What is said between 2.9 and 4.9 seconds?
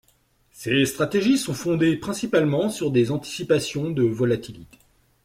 anticipations de volatilité.